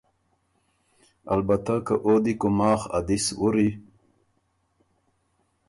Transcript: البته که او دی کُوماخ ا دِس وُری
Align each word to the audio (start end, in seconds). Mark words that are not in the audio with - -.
البته 1.33 1.75
که 1.85 1.95
او 2.05 2.13
دی 2.23 2.33
کُوماخ 2.41 2.81
ا 2.97 2.99
دِس 3.07 3.25
وُری 3.39 3.69